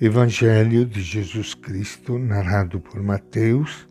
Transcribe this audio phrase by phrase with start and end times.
[0.00, 3.86] Evangelho de Jesus Cristo, narrado por Mateus,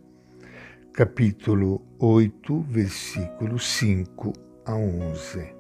[0.92, 4.34] capítulo 8, versículos 5
[4.66, 5.56] a 11.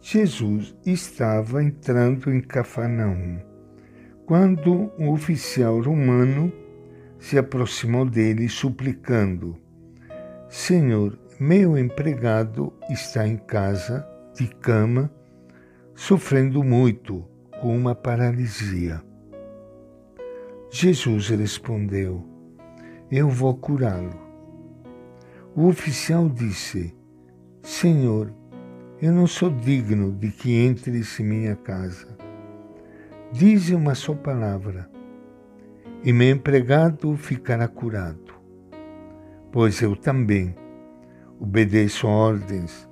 [0.00, 3.38] Jesus estava entrando em Cafarnaum
[4.24, 6.50] quando um oficial romano
[7.18, 9.58] se aproximou dele suplicando:
[10.48, 15.12] Senhor, meu empregado está em casa, de cama,
[15.94, 19.02] sofrendo muito com uma paralisia.
[20.70, 22.24] Jesus respondeu:
[23.10, 24.18] Eu vou curá-lo.
[25.54, 26.94] O oficial disse:
[27.62, 28.32] Senhor,
[29.00, 32.16] eu não sou digno de que entres em minha casa.
[33.32, 34.88] Dize uma só palavra,
[36.04, 38.34] e meu empregado ficará curado.
[39.50, 40.54] Pois eu também
[41.40, 42.88] obedeço ordens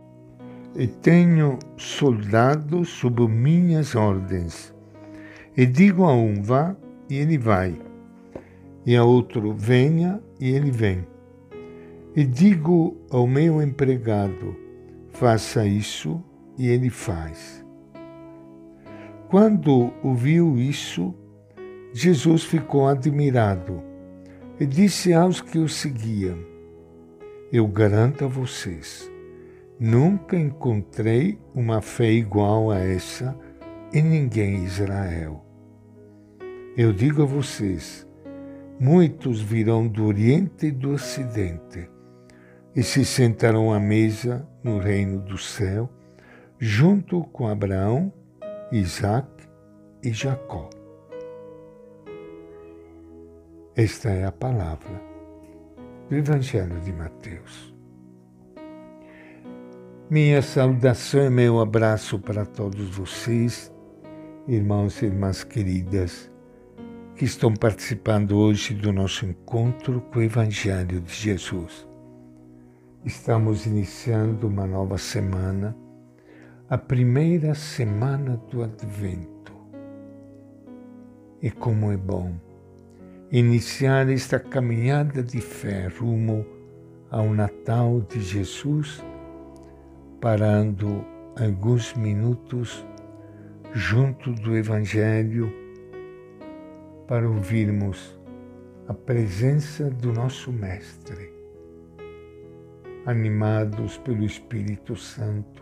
[0.76, 4.74] e tenho soldados sob minhas ordens.
[5.56, 6.76] E digo a um, vá,
[7.08, 7.80] e ele vai.
[8.84, 11.06] E a outro, venha, e ele vem.
[12.16, 14.56] E digo ao meu empregado,
[15.12, 16.22] faça isso,
[16.58, 17.64] e ele faz.
[19.28, 21.14] Quando ouviu isso,
[21.92, 23.82] Jesus ficou admirado
[24.58, 26.38] e disse aos que o seguiam:
[27.52, 29.10] Eu garanto a vocês,
[29.78, 33.36] Nunca encontrei uma fé igual a essa
[33.92, 35.44] em ninguém em Israel.
[36.76, 38.06] Eu digo a vocês:
[38.78, 41.88] muitos virão do Oriente e do Ocidente
[42.74, 45.90] e se sentarão à mesa no reino do céu,
[46.58, 48.12] junto com Abraão,
[48.70, 49.28] Isaac
[50.02, 50.70] e Jacó.
[53.76, 55.00] Esta é a palavra
[56.08, 57.73] do Evangelho de Mateus.
[60.14, 63.74] Minha saudação e meu abraço para todos vocês,
[64.46, 66.30] irmãos e irmãs queridas,
[67.16, 71.84] que estão participando hoje do nosso encontro com o Evangelho de Jesus.
[73.04, 75.76] Estamos iniciando uma nova semana,
[76.70, 79.52] a primeira semana do Advento.
[81.42, 82.36] E como é bom
[83.32, 86.46] iniciar esta caminhada de fé rumo
[87.10, 89.02] ao Natal de Jesus
[90.24, 91.04] parando
[91.38, 92.82] alguns minutos
[93.74, 95.52] junto do Evangelho
[97.06, 98.18] para ouvirmos
[98.88, 101.30] a presença do nosso Mestre,
[103.04, 105.60] animados pelo Espírito Santo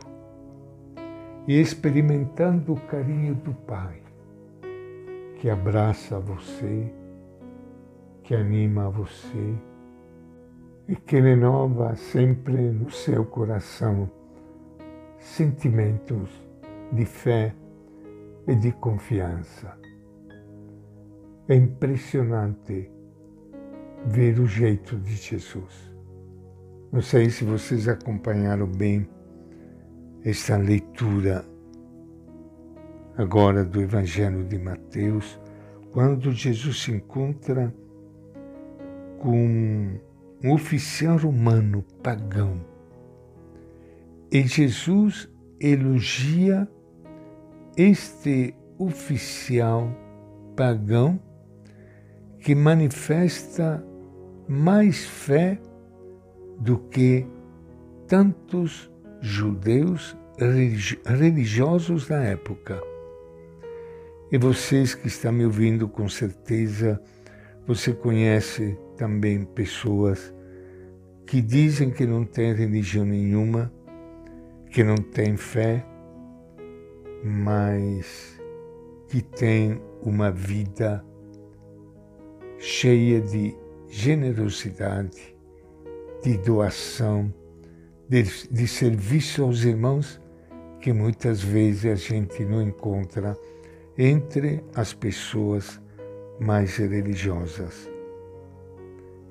[1.49, 4.01] e experimentando o carinho do Pai,
[5.41, 6.89] que abraça você,
[8.23, 9.57] que anima você
[10.87, 14.09] e que renova sempre no seu coração
[15.23, 16.29] sentimentos
[16.93, 17.55] de fé
[18.47, 19.79] e de confiança.
[21.49, 22.91] É impressionante
[24.07, 25.93] ver o jeito de Jesus.
[26.91, 29.09] Não sei se vocês acompanharam bem
[30.25, 31.45] essa leitura
[33.17, 35.41] agora do Evangelho de Mateus,
[35.93, 37.73] quando Jesus se encontra
[39.19, 39.99] com
[40.43, 42.72] um oficial romano pagão
[44.33, 45.29] e Jesus
[45.61, 46.67] elogia
[47.77, 49.95] este oficial
[50.57, 51.21] pagão
[52.41, 53.85] que manifesta
[54.49, 55.61] mais fé
[56.59, 57.27] do que
[58.09, 58.91] tantos
[59.21, 60.17] judeus
[61.05, 62.83] religiosos da época.
[64.33, 66.99] E vocês que estão me ouvindo, com certeza,
[67.67, 70.35] você conhece também pessoas
[71.27, 73.71] que dizem que não têm religião nenhuma,
[74.73, 75.85] que não tem fé,
[77.23, 78.41] mas
[79.07, 81.05] que tem uma vida
[82.59, 83.55] cheia de
[83.91, 85.37] generosidade,
[86.23, 87.33] de doação,
[88.09, 90.19] de, de serviço aos irmãos,
[90.81, 93.37] que muitas vezes a gente não encontra
[93.99, 95.79] entre as pessoas
[96.41, 97.91] mais religiosas.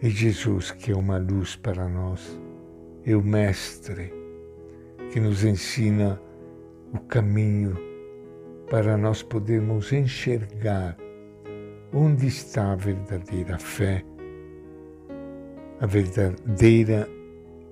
[0.04, 2.40] E Jesus, que é uma luz para nós,
[3.04, 4.21] é o Mestre
[5.12, 6.20] que nos ensina
[6.94, 7.78] o caminho
[8.70, 10.96] para nós podermos enxergar
[11.94, 14.06] onde está a verdadeira fé,
[15.82, 17.10] a verdadeira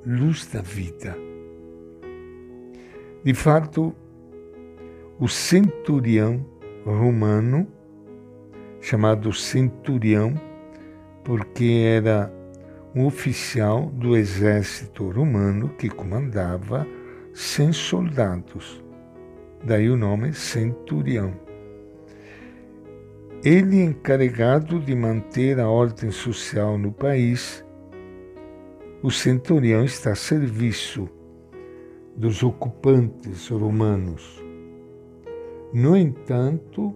[0.06, 1.15] luz da vida.
[3.24, 3.95] De fato,
[5.18, 6.45] o centurião
[6.86, 7.65] romano,
[8.81, 10.33] chamado centurião,
[11.24, 12.33] porque era
[12.94, 16.86] um oficial do exército romano que comandava
[17.41, 18.83] 100 soldados.
[19.63, 21.33] Daí o nome centurião.
[23.45, 27.65] ele encarregado de manter a ordem social no país,
[29.01, 31.07] o centurião está a serviço
[32.13, 34.44] dos ocupantes romanos.
[35.74, 36.94] No entanto,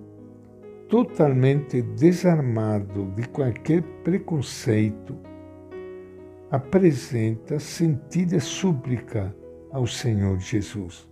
[0.90, 5.16] totalmente desarmado de qualquer preconceito,
[6.51, 9.34] apresenta sentida súplica
[9.74, 11.10] ao Senhor Jesus.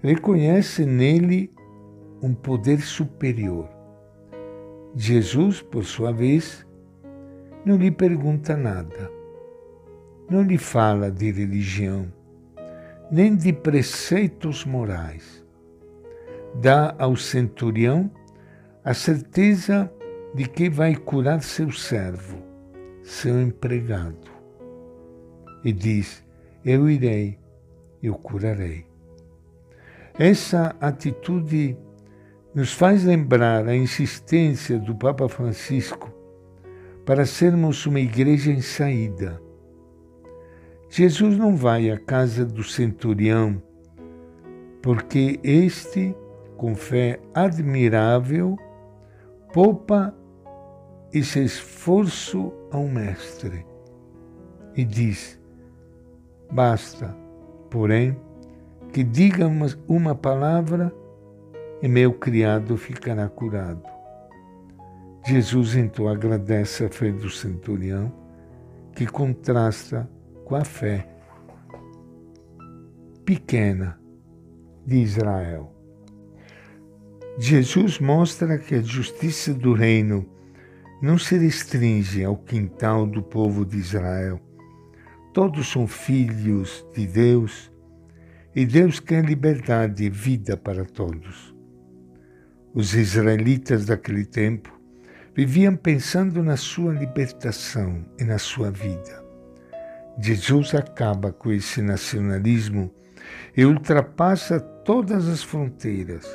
[0.00, 1.52] Reconhece nele
[2.22, 3.68] um poder superior.
[4.94, 6.64] Jesus, por sua vez,
[7.64, 9.10] não lhe pergunta nada,
[10.30, 12.10] não lhe fala de religião,
[13.10, 15.44] nem de preceitos morais.
[16.54, 18.10] Dá ao centurião
[18.84, 19.92] a certeza
[20.32, 22.38] de que vai curar seu servo,
[23.02, 24.30] seu empregado.
[25.64, 26.25] E diz:
[26.66, 27.38] Eu irei,
[28.02, 28.84] eu curarei.
[30.18, 31.78] Essa atitude
[32.54, 36.12] nos faz lembrar a insistência do Papa Francisco
[37.06, 39.40] para sermos uma igreja em saída
[40.88, 43.60] Jesus não vai à casa do centurião,
[44.82, 46.14] porque este,
[46.56, 48.56] com fé admirável,
[49.52, 50.14] poupa
[51.12, 53.66] esse esforço ao Mestre
[54.76, 55.38] e diz:
[56.50, 57.14] Basta,
[57.70, 58.16] porém,
[58.92, 60.92] que diga uma, uma palavra
[61.82, 63.82] e meu criado ficará curado.
[65.26, 68.12] Jesus então agradece a fé do centurião,
[68.94, 70.08] que contrasta
[70.44, 71.08] com a fé
[73.24, 74.00] pequena
[74.86, 75.72] de Israel.
[77.38, 80.24] Jesus mostra que a justiça do reino
[81.02, 84.40] não se restringe ao quintal do povo de Israel.
[85.36, 87.70] Todos são filhos de Deus
[88.54, 91.54] e Deus quer liberdade e vida para todos.
[92.72, 94.72] Os israelitas daquele tempo
[95.34, 99.22] viviam pensando na sua libertação e na sua vida.
[100.18, 102.90] Jesus acaba com esse nacionalismo
[103.54, 106.26] e ultrapassa todas as fronteiras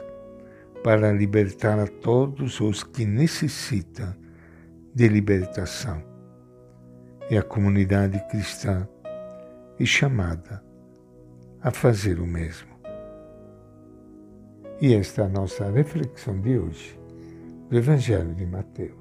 [0.83, 4.15] para libertar a todos os que necessitam
[4.93, 6.03] de libertação.
[7.31, 8.85] E a comunidade cristã
[9.79, 10.63] é chamada
[11.61, 12.71] a fazer o mesmo.
[14.81, 16.99] E esta é a nossa reflexão de hoje
[17.69, 19.00] do Evangelho de Mateus.